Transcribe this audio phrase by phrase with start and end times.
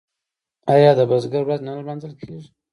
[0.73, 2.47] آیا د بزګر ورځ نه لمانځل کیږي؟